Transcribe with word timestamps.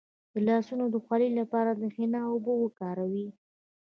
د 0.33 0.35
لاسونو 0.47 0.85
د 0.93 0.95
خولې 1.05 1.29
لپاره 1.39 1.71
د 1.75 1.83
حنا 1.95 2.21
اوبه 2.31 2.53
وکاروئ 2.63 3.27